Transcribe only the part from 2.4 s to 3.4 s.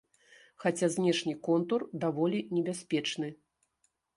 небяспечны.